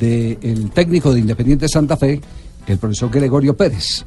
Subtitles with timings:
[0.00, 2.20] del técnico de Independiente Santa Fe,
[2.68, 4.04] el profesor Gregorio Pérez.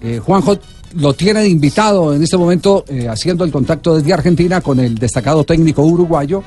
[0.00, 0.58] Eh, Juanjo
[0.96, 5.44] lo tiene invitado en este momento eh, haciendo el contacto desde Argentina con el destacado
[5.44, 6.42] técnico uruguayo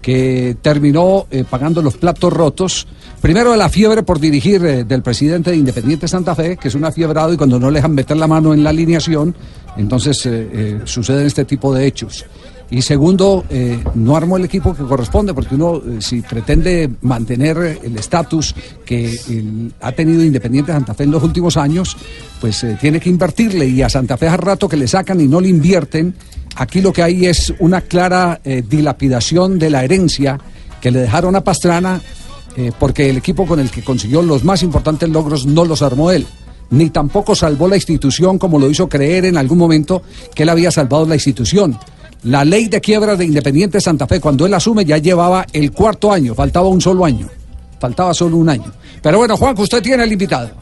[0.00, 2.88] que terminó eh, pagando los platos rotos.
[3.20, 7.32] Primero la fiebre por dirigir del presidente de Independiente Santa Fe, que es un afiebrado
[7.32, 9.36] y cuando no le dejan meter la mano en la alineación,
[9.76, 10.28] entonces
[10.84, 12.24] suceden este tipo de hechos.
[12.72, 17.80] Y segundo, eh, no armó el equipo que corresponde, porque uno, eh, si pretende mantener
[17.82, 18.54] el estatus
[18.86, 21.94] que ha tenido Independiente Santa Fe en los últimos años,
[22.40, 23.66] pues eh, tiene que invertirle.
[23.66, 26.14] Y a Santa Fe hace rato que le sacan y no le invierten.
[26.56, 30.38] Aquí lo que hay es una clara dilapidación de la herencia
[30.80, 32.00] que le dejaron a Pastrana,
[32.78, 36.26] porque el equipo con el que consiguió los más importantes logros no los armó él
[36.72, 40.02] ni tampoco salvó la institución como lo hizo creer en algún momento
[40.34, 41.78] que él había salvado la institución.
[42.24, 46.12] La ley de quiebra de Independiente Santa Fe, cuando él asume, ya llevaba el cuarto
[46.12, 47.28] año, faltaba un solo año.
[47.80, 48.72] Faltaba solo un año.
[49.02, 50.61] Pero bueno, Juan, usted tiene el invitado.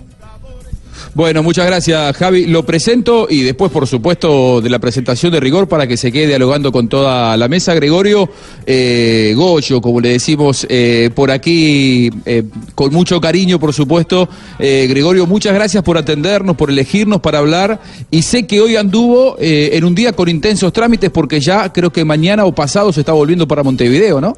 [1.14, 2.46] Bueno, muchas gracias Javi.
[2.46, 6.28] Lo presento y después, por supuesto, de la presentación de rigor para que se quede
[6.28, 7.74] dialogando con toda la mesa.
[7.74, 8.30] Gregorio
[8.66, 9.34] eh,
[9.82, 14.28] como le decimos eh, por aquí, eh, con mucho cariño, por supuesto.
[14.58, 17.80] Eh, Gregorio, muchas gracias por atendernos, por elegirnos para hablar.
[18.10, 22.04] Y sé que hoy anduvo en un día con intensos trámites porque ya creo que
[22.04, 24.34] mañana o pasado se está volviendo para Montevideo, ¿no?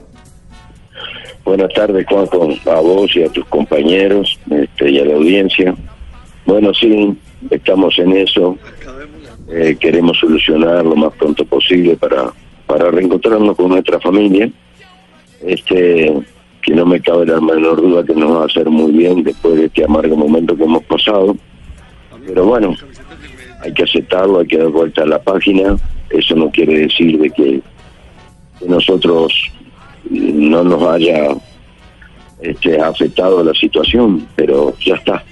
[1.45, 2.29] Buenas tardes, Juan,
[2.67, 5.75] a vos y a tus compañeros este, y a la audiencia.
[6.45, 7.17] Bueno, sí,
[7.51, 8.59] estamos en eso.
[9.49, 12.33] Eh, queremos solucionar lo más pronto posible para,
[12.67, 14.51] para reencontrarnos con nuestra familia.
[15.43, 16.13] Este,
[16.63, 19.57] que no me cabe la menor duda que nos va a hacer muy bien después
[19.57, 21.37] de este amargo momento que hemos pasado.
[22.25, 22.75] Pero bueno,
[23.61, 25.77] hay que aceptarlo, hay que dar vuelta a la página.
[26.11, 27.61] Eso no quiere decir de que,
[28.65, 29.33] nosotros
[30.09, 31.31] no nos haya
[32.41, 35.25] este, afectado la situación, pero ya está.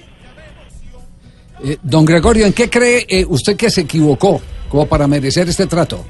[1.63, 5.67] Eh, don Gregorio, ¿en qué cree eh, usted que se equivocó como para merecer este
[5.67, 6.03] trato?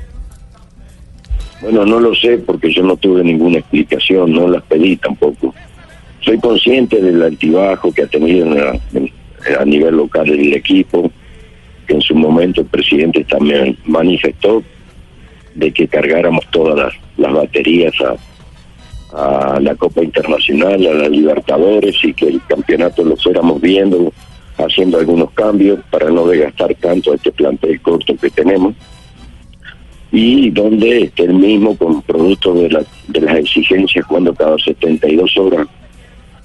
[1.62, 5.53] Bueno, no lo sé porque yo no tuve ninguna explicación, no las pedí tampoco.
[6.22, 8.47] Soy consciente del altibajo que ha tenido
[9.59, 11.11] a nivel local el equipo,
[11.85, 14.63] que en su momento el presidente también manifestó
[15.56, 17.94] de que cargáramos todas las, baterías
[19.13, 24.11] a, a la Copa Internacional, a la Libertadores y que el campeonato lo fuéramos viendo
[24.57, 28.75] haciendo algunos cambios para no desgastar tanto este plantel corto que tenemos
[30.12, 35.38] y donde esté el mismo con producto de, la, de las exigencias cuando cada 72
[35.38, 35.67] horas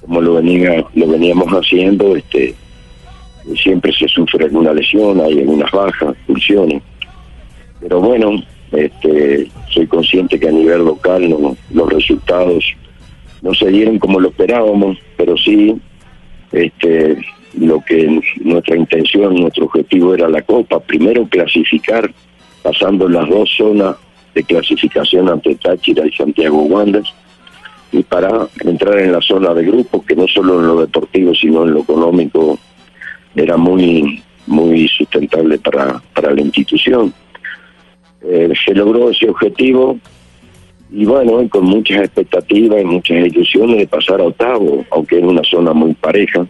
[0.01, 2.55] como lo venía lo veníamos haciendo este
[3.61, 6.81] siempre se sufre alguna lesión hay algunas bajas funciones
[7.81, 8.41] pero bueno
[8.71, 12.63] este soy consciente que a nivel local no, los resultados
[13.41, 15.75] no se dieron como lo esperábamos pero sí
[16.53, 17.17] este
[17.57, 22.11] lo que nuestra intención, nuestro objetivo era la Copa, primero clasificar,
[22.61, 23.95] pasando las dos zonas
[24.33, 27.13] de clasificación ante Táchira y Santiago Wanderers,
[27.91, 31.63] y para entrar en la zona de grupos, que no solo en lo deportivo, sino
[31.63, 32.59] en lo económico,
[33.35, 37.13] era muy, muy sustentable para, para la institución.
[38.21, 39.97] Eh, se logró ese objetivo
[40.91, 45.43] y bueno, con muchas expectativas y muchas ilusiones de pasar a octavo, aunque era una
[45.43, 46.45] zona muy pareja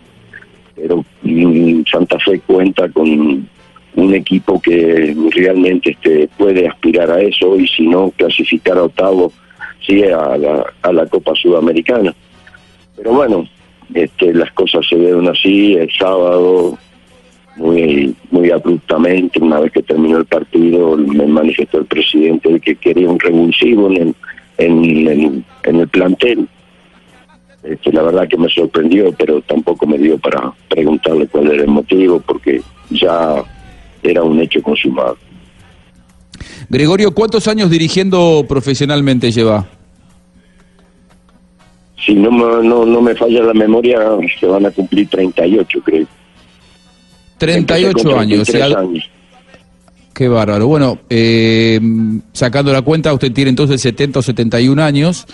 [0.78, 3.48] pero mm, Santa Fe cuenta con
[3.96, 9.34] un equipo que realmente este, puede aspirar a eso y si no clasificar a octavo
[9.86, 12.14] sí a la, a la Copa Sudamericana.
[12.96, 13.48] Pero bueno
[13.94, 16.78] este, las cosas se dieron así el sábado
[17.56, 19.40] muy muy abruptamente.
[19.40, 23.90] Una vez que terminó el partido me manifestó el presidente de que quería un revulsivo
[23.92, 24.14] en
[24.59, 26.48] en, en el plantel
[27.69, 31.69] este, la verdad que me sorprendió, pero tampoco me dio para preguntarle cuál era el
[31.69, 33.44] motivo, porque ya
[34.03, 35.17] era un hecho consumado.
[36.69, 39.67] Gregorio, ¿cuántos años dirigiendo profesionalmente lleva?
[42.05, 43.99] Si no, no, no me falla la memoria,
[44.39, 46.08] se van a cumplir 38, creo.
[47.37, 48.49] 38 años.
[48.49, 49.09] años.
[50.17, 50.66] Qué bárbaro.
[50.66, 51.79] Bueno, eh,
[52.34, 55.28] sacando la cuenta, usted tiene entonces 70 o 71 años.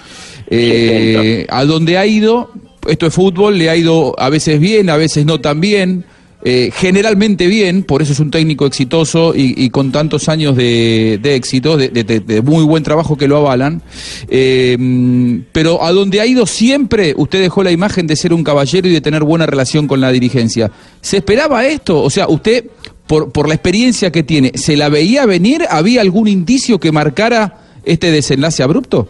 [0.48, 2.52] Eh, a donde ha ido,
[2.90, 6.04] esto es fútbol, le ha ido a veces bien, a veces no tan bien.
[6.44, 11.78] Eh, generalmente bien, por eso es un técnico exitoso y, con tantos años de, éxito,
[11.78, 13.82] de, muy buen trabajo que lo avalan.
[14.28, 18.92] pero a donde ha ido siempre, usted dejó la imagen de ser un caballero y
[18.92, 20.70] de tener buena relación con la dirigencia.
[21.00, 22.04] ¿Se esperaba esto?
[22.04, 22.66] O sea, usted
[23.08, 25.64] por, por la experiencia que tiene, ¿se la veía venir?
[25.70, 29.08] ¿Había algún indicio que marcara este desenlace abrupto?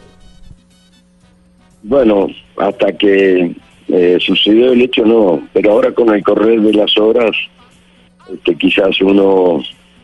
[1.83, 3.55] Bueno, hasta que
[3.89, 7.35] eh, sucedió el hecho no, pero ahora con el correr de las horas,
[8.31, 9.61] este, quizás uno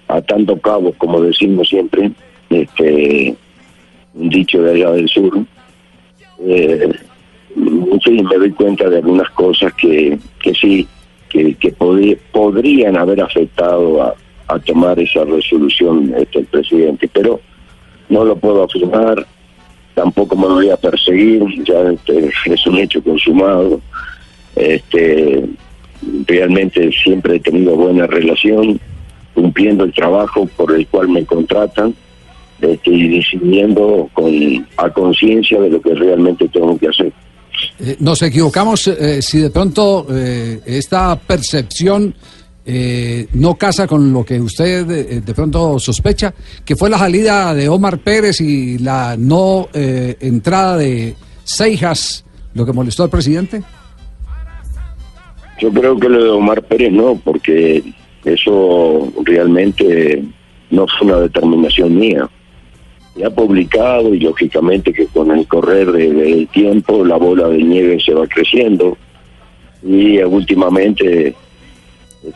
[0.08, 2.12] atando cabos, como decimos siempre,
[2.50, 3.36] este,
[4.14, 5.46] un dicho de allá del sur,
[6.46, 6.90] eh,
[7.56, 10.88] me doy cuenta de algunas cosas que, que sí,
[11.30, 11.56] que,
[12.32, 14.16] podrían haber afectado a,
[14.66, 17.40] tomar esa resolución este, el presidente, pero
[18.10, 19.24] no lo puedo afirmar,
[19.94, 23.80] tampoco me voy a perseguir, ya este, es un hecho consumado.
[24.56, 25.46] Este,
[26.26, 28.80] realmente siempre he tenido buena relación,
[29.36, 31.94] cumpliendo el trabajo por el cual me contratan
[32.62, 37.14] este, y decidiendo con, a conciencia de lo que realmente tengo que hacer.
[37.80, 42.14] Eh, nos equivocamos eh, si de pronto eh, esta percepción
[42.66, 46.34] eh, no casa con lo que usted eh, de pronto sospecha,
[46.64, 52.24] que fue la salida de Omar Pérez y la no eh, entrada de Seijas
[52.54, 53.64] lo que molestó al presidente?
[55.60, 57.84] Yo creo que lo de Omar Pérez no, porque
[58.24, 60.24] eso realmente
[60.70, 62.30] no fue una determinación mía.
[63.20, 68.00] Ya ha publicado y lógicamente que con el correr del tiempo la bola de nieve
[68.00, 68.98] se va creciendo
[69.84, 71.36] y últimamente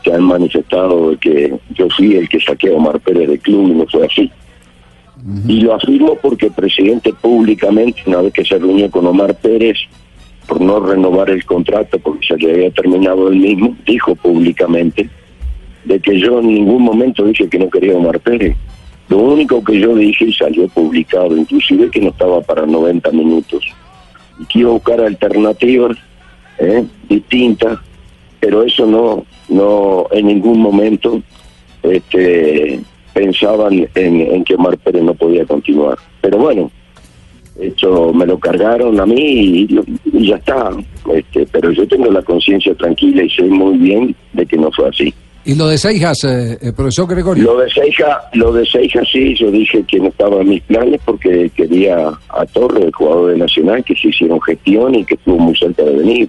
[0.02, 3.74] se han manifestado que yo fui el que saqué a Omar Pérez del club y
[3.76, 4.30] no fue así.
[5.48, 9.78] Y lo afirmo porque el presidente públicamente, una vez que se reunió con Omar Pérez
[10.46, 15.08] por no renovar el contrato porque se le había terminado el mismo, dijo públicamente
[15.86, 18.54] de que yo en ningún momento dije que no quería a Omar Pérez.
[19.08, 23.64] Lo único que yo dije y salió publicado, inclusive que no estaba para 90 minutos,
[24.52, 25.96] y buscar alternativas
[26.58, 26.84] ¿eh?
[27.08, 27.78] distintas
[28.44, 31.22] pero eso no, no en ningún momento
[31.82, 32.78] este,
[33.14, 35.96] pensaban en, que Omar Pérez no podía continuar.
[36.20, 36.70] Pero bueno,
[37.58, 40.72] esto me lo cargaron a mí y, ya está.
[41.14, 44.90] Este, pero yo tengo la conciencia tranquila y sé muy bien de que no fue
[44.90, 45.14] así.
[45.46, 47.44] ¿Y lo de Seijas, eh, eh, profesor Gregorio?
[47.44, 51.00] Lo de Seijas, lo de Seijas sí, yo dije que no estaba en mis planes
[51.04, 55.38] porque quería a Torre, el jugador de Nacional, que se hicieron gestión y que estuvo
[55.38, 56.28] muy cerca de venir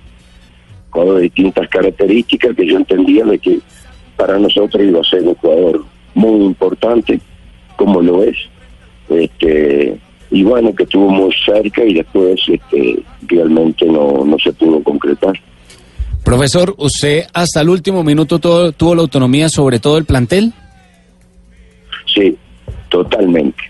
[1.04, 3.60] de distintas características que yo entendía de que
[4.16, 5.84] para nosotros iba a ser un jugador
[6.14, 7.20] muy importante,
[7.76, 8.38] como lo es.
[9.10, 9.98] Este,
[10.32, 15.34] y bueno, que estuvo muy cerca y después este, realmente no, no se pudo concretar.
[16.25, 20.54] Profesor, ¿usted hasta el último minuto tuvo la autonomía sobre todo el plantel?
[22.12, 22.36] Sí,
[22.89, 23.62] totalmente.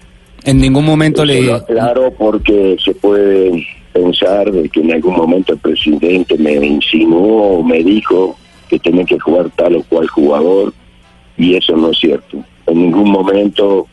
[0.45, 1.61] En ningún momento le...
[1.65, 7.63] Claro, porque se puede pensar de que en algún momento el presidente me insinuó o
[7.63, 8.37] me dijo
[8.69, 10.73] que tenía que jugar tal o cual jugador
[11.37, 12.41] y eso no es cierto.
[12.67, 13.85] En ningún momento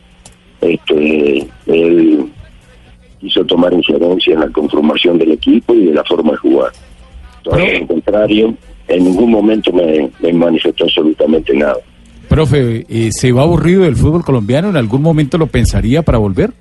[0.61, 2.31] este él
[3.19, 6.71] quiso tomar injerencia en la conformación del equipo y de la forma de jugar.
[7.43, 8.55] Todo lo contrario,
[8.87, 11.77] en ningún momento me, me manifestó absolutamente nada.
[12.29, 14.69] Profe, eh, ¿se va aburrido del fútbol colombiano?
[14.69, 16.51] ¿En algún momento lo pensaría para volver?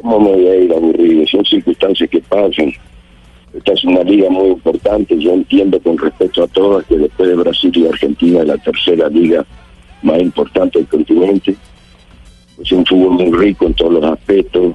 [0.00, 1.26] ¿Cómo me voy a ir aburrido?
[1.26, 2.72] Son circunstancias que pasan.
[3.54, 5.16] Esta es una liga muy importante.
[5.18, 9.08] Yo entiendo con respecto a todas que después de Brasil y Argentina es la tercera
[9.08, 9.46] liga
[10.02, 11.54] más importante del continente.
[12.60, 14.74] Es un fútbol muy rico en todos los aspectos,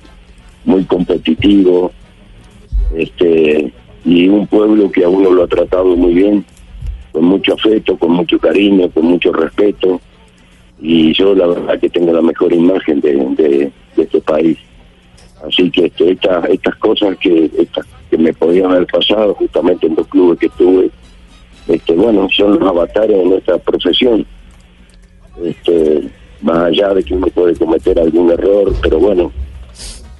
[0.63, 1.91] muy competitivo,
[2.95, 3.71] este
[4.05, 6.45] y un pueblo que a uno lo ha tratado muy bien,
[7.11, 9.99] con mucho afecto, con mucho cariño, con mucho respeto.
[10.81, 14.57] Y yo la verdad que tengo la mejor imagen de, este país.
[15.45, 17.49] Así que este, estas cosas que,
[18.09, 20.89] que me podían haber pasado justamente en los clubes que estuve,
[21.67, 24.25] este, bueno, son los avatares de nuestra profesión.
[25.43, 26.09] Este,
[26.41, 29.31] más allá de que uno puede cometer algún error, pero bueno,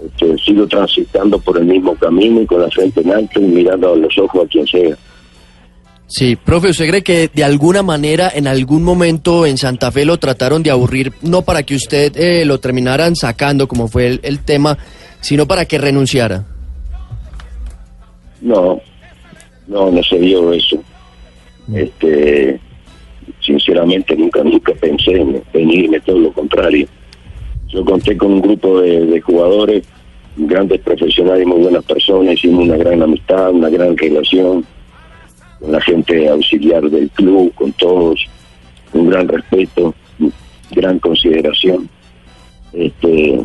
[0.03, 3.93] este, sigo transitando por el mismo camino y con la frente en alto y mirando
[3.93, 4.97] a los ojos a quien sea.
[6.07, 10.17] Sí, profe, ¿usted cree que de alguna manera en algún momento en Santa Fe lo
[10.17, 14.77] trataron de aburrir, no para que usted eh, lo terminaran sacando como fue el tema,
[15.21, 16.45] sino para que renunciara.
[18.41, 18.81] No,
[19.67, 20.81] no, no se dio eso.
[21.73, 22.59] Este,
[23.39, 26.87] sinceramente nunca, nunca pensé en venirme, todo lo contrario.
[27.69, 29.83] Yo conté con un grupo de, jugadores,
[30.37, 34.65] grandes profesionales, muy buenas personas, hicimos una gran amistad, una gran relación
[35.59, 38.25] con la gente auxiliar del club, con todos,
[38.93, 39.93] un gran respeto,
[40.71, 41.89] gran consideración.
[42.73, 43.39] Este,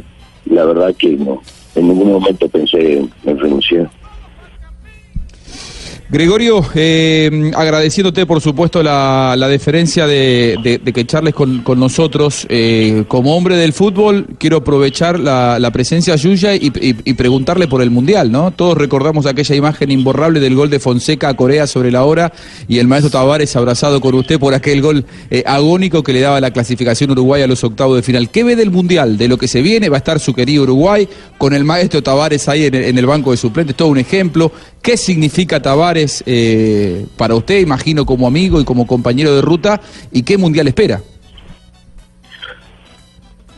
[0.46, 1.42] la verdad que no,
[1.74, 3.90] en ningún momento pensé en, renunciar.
[6.14, 12.46] Gregorio, eh, agradeciéndote por supuesto la, deferencia de, que charles con, nosotros.
[12.50, 16.70] Eh, como hombre del fútbol, quiero aprovechar la, presencia suya y,
[17.14, 18.52] preguntarle por el Mundial, ¿no?
[18.52, 22.32] Todos recordamos aquella imagen imborrable del gol de Fonseca a Corea sobre la hora
[22.68, 26.40] y el maestro Tavares abrazado con usted por aquel gol eh, agónico que le daba
[26.40, 28.30] la clasificación Uruguay a los octavos de final.
[28.30, 29.18] ¿Qué ve del Mundial?
[29.18, 32.48] De lo que se viene, va a estar su querido Uruguay con el maestro Tavares
[32.48, 34.52] ahí en en el banco de suplentes, todo un ejemplo.
[34.80, 39.80] ¿Qué significa Tavares eh, para usted, imagino, como amigo y como compañero de ruta?
[40.12, 41.02] ¿Y qué mundial espera?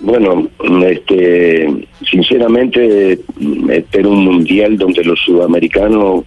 [0.00, 0.49] Bueno,
[0.87, 3.19] este, sinceramente
[3.71, 6.25] espero un mundial donde los sudamericanos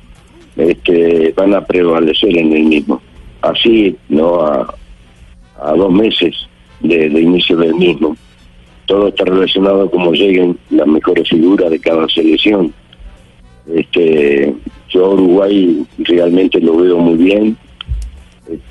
[0.58, 3.02] este, van a prevalecer en el mismo.
[3.42, 4.42] Así, ¿no?
[4.42, 4.76] A,
[5.76, 6.36] dos meses
[6.80, 8.16] de, inicio del mismo.
[8.86, 12.74] Todo está relacionado a cómo lleguen las mejores figuras de cada selección.
[13.74, 14.54] Este,
[14.90, 17.58] yo Uruguay realmente lo veo muy bien.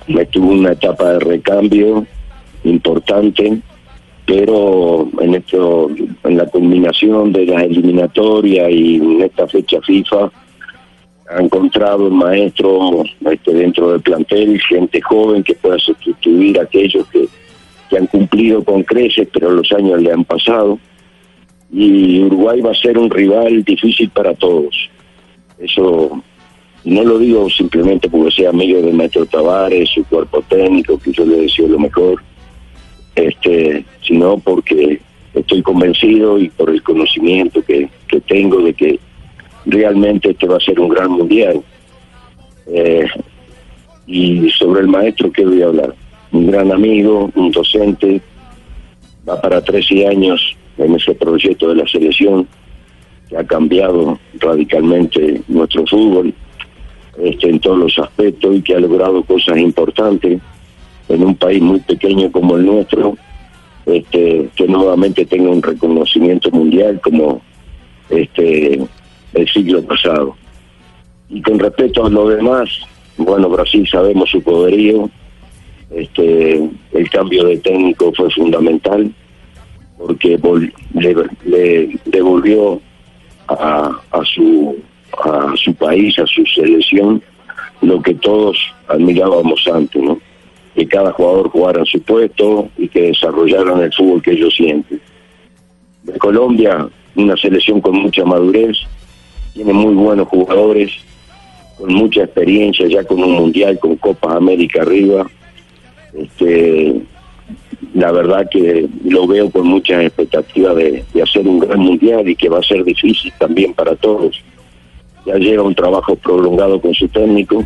[0.09, 2.05] Me tuvo una etapa de recambio
[2.65, 3.61] importante,
[4.27, 5.91] pero en esto,
[6.25, 10.31] en la combinación de la eliminatoria y en esta fecha FIFA,
[11.31, 17.07] ha encontrado un maestro este, dentro del plantel, gente joven que pueda sustituir a aquellos
[17.09, 17.29] que,
[17.89, 20.79] que han cumplido con creces, pero los años le han pasado.
[21.71, 24.91] Y Uruguay va a ser un rival difícil para todos
[25.61, 26.23] eso
[26.85, 31.25] no lo digo simplemente porque sea amigo de Maestro Tavares, su cuerpo técnico, que yo
[31.25, 32.23] le deseo lo mejor,
[33.15, 35.01] este, sino porque
[35.35, 37.89] estoy convencido y por el conocimiento que,
[38.27, 38.99] tengo de que
[39.67, 41.63] realmente este va a ser un gran mundial.
[42.67, 43.07] Eh,
[44.07, 45.95] y sobre el maestro, ¿qué voy a hablar?
[46.33, 48.21] Un gran amigo, un docente,
[49.29, 52.47] va para 13 años en ese proyecto de la selección
[53.29, 56.35] que ha cambiado radicalmente nuestro fútbol
[57.23, 60.41] este, en todos los aspectos y que ha logrado cosas importantes
[61.09, 63.17] en un país muy pequeño como el nuestro,
[63.87, 67.41] este, que nuevamente tenga un reconocimiento mundial como
[68.11, 68.81] este
[69.35, 70.37] el siglo pasado.
[71.29, 72.69] Y con respecto a lo demás,
[73.17, 75.11] bueno, Brasil sabemos su poderío,
[75.91, 79.11] este, el cambio de técnico fue fundamental
[79.99, 80.39] porque
[81.45, 82.81] le devolvió
[83.49, 84.77] a, su
[85.25, 87.23] a su país, a su selección,
[87.81, 90.21] lo que todos admirábamos antes, ¿no?
[90.75, 95.01] Que cada jugador jugara en su puesto y que desarrollaran el fútbol que ellos sienten.
[96.03, 98.77] De Colombia, una selección con mucha madurez,
[99.55, 100.93] tiene muy buenos jugadores,
[101.77, 105.27] con mucha experiencia ya con un mundial, con Copas América arriba.
[106.15, 107.03] Este,
[107.95, 112.49] la verdad que lo veo con mucha expectativa de, hacer un gran mundial y que
[112.49, 114.43] va a ser difícil también para todos.
[115.27, 117.65] Ya lleva un trabajo prolongado con su técnico,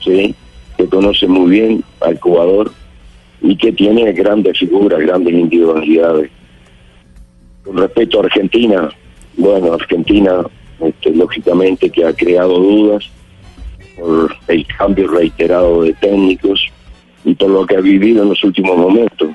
[0.00, 0.34] ¿sí?
[0.76, 2.72] que conoce muy bien al jugador
[3.40, 6.30] y que tiene grandes figuras, grandes individualidades.
[7.64, 8.90] Con respecto a Argentina,
[9.36, 10.44] bueno, Argentina
[10.80, 13.08] este, lógicamente que ha creado dudas
[13.96, 16.66] por el cambio reiterado de técnicos,
[17.24, 19.30] y por lo que ha vivido en los últimos momentos,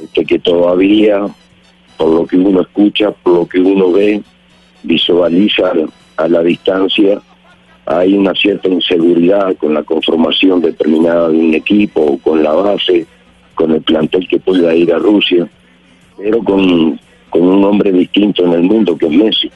[0.00, 1.26] este, que todavía,
[1.96, 4.22] por lo que uno escucha, por lo que uno ve,
[4.82, 5.72] visualiza
[6.16, 7.20] a la distancia,
[7.86, 13.06] hay una cierta inseguridad con la conformación determinada de un equipo, con la base,
[13.54, 15.48] con el plantel que pueda ir a Rusia,
[16.18, 16.98] pero con,
[17.30, 19.50] con un hombre distinto en el mundo que es Messi.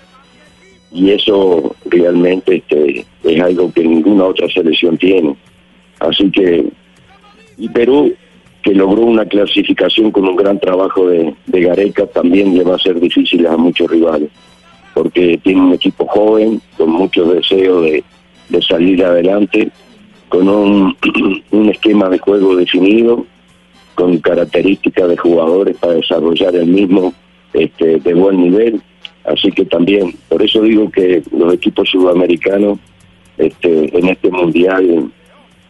[0.92, 5.34] Y eso realmente este, es algo que ninguna otra selección tiene.
[5.98, 6.66] Así que
[7.60, 8.14] y Perú,
[8.62, 12.98] que logró una clasificación con un gran trabajo de, Gareca, también le va a ser
[12.98, 14.30] difícil a muchos rivales,
[14.94, 18.02] porque tiene un equipo joven, con mucho deseo de,
[18.66, 19.70] salir adelante,
[20.28, 20.48] con
[21.50, 23.26] un, esquema de juego definido,
[23.94, 27.12] con características de jugadores para desarrollar el mismo
[27.52, 28.80] este, de buen nivel.
[29.24, 32.78] Así que también, por eso digo que los equipos sudamericanos
[33.36, 35.10] este, en este mundial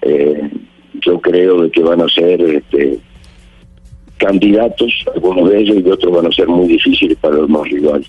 [0.02, 0.50] eh,
[1.04, 2.98] yo creo de que van a ser este,
[4.18, 8.08] candidatos, algunos de ellos, y otros van a ser muy difíciles para los más rivales.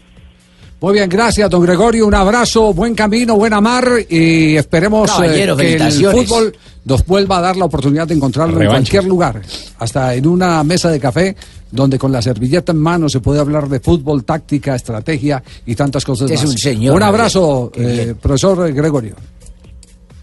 [0.81, 2.07] Muy bien, gracias, don Gregorio.
[2.07, 6.55] Un abrazo, buen camino, buena mar y esperemos eh, que el fútbol
[6.85, 9.39] nos vuelva a dar la oportunidad de encontrarlo en cualquier lugar,
[9.77, 11.35] hasta en una mesa de café
[11.69, 16.03] donde con la servilleta en mano se puede hablar de fútbol, táctica, estrategia y tantas
[16.03, 19.15] cosas es Un, señor, un abrazo, eh, profesor Gregorio.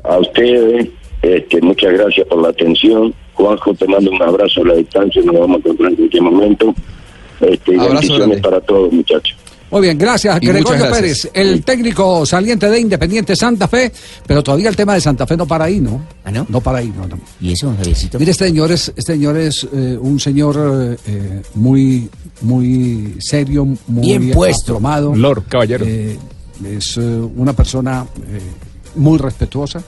[0.03, 0.89] A ustedes
[1.23, 3.15] este, muchas gracias por la atención.
[3.35, 6.75] Juanjo, te mando un abrazo a la distancia, nos vamos a encontrar en cualquier momento.
[7.41, 9.37] Este, bendiciones para todos, muchachos.
[9.71, 10.99] Muy bien, gracias Y Gregorio gracias.
[10.99, 13.93] Pérez, el técnico saliente de Independiente Santa Fe,
[14.27, 16.01] pero todavía el tema de Santa Fe no para ahí, ¿no?
[16.25, 16.47] ¿Ah, no?
[16.49, 17.19] No para ahí, no, no.
[17.39, 18.19] ¿Y eso, Javiercito?
[18.19, 22.09] Mire, este señor es, este señor es eh, un señor eh, muy,
[22.41, 24.81] muy serio, muy Bien puesto.
[25.15, 25.85] Lord, caballero.
[25.87, 26.17] Eh,
[26.65, 27.01] es eh,
[27.37, 28.41] una persona eh,
[28.97, 29.83] muy respetuosa,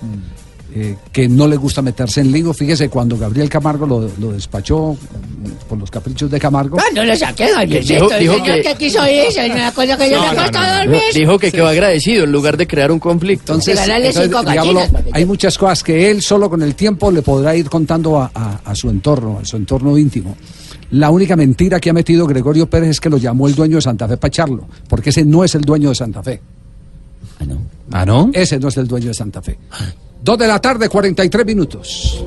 [0.74, 2.52] eh, que no le gusta meterse en lío.
[2.52, 7.04] Fíjese, cuando Gabriel Camargo lo, lo despachó mm, por los caprichos de Camargo, Ah, no
[7.04, 8.08] lo saqué, Javiercito.
[8.18, 11.02] Dijo- que- que quiso es una cosa que yo me he costado dormir.
[11.14, 13.52] Dijo que quedó agradecido en lugar de crear un conflicto.
[13.54, 14.80] Entonces, entonces, digámoslo,
[15.12, 18.60] hay muchas cosas que él solo con el tiempo le podrá ir contando a, a-
[18.64, 20.36] a su entorno, a su entorno íntimo.
[20.92, 23.82] La única mentira que ha metido Gregorio Pérez es que lo llamó el dueño de
[23.82, 26.40] Santa Fe para echarlo, porque ese no es el dueño de Santa Fe.
[27.38, 27.58] Ah, no.
[27.92, 28.30] ¿Ah, no?
[28.32, 29.56] Ese no es el dueño de Santa Fe.
[30.22, 32.24] Dos de la tarde, 43 minutos.